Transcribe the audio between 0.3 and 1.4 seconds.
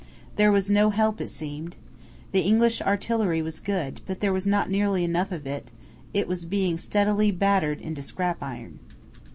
There was no help, it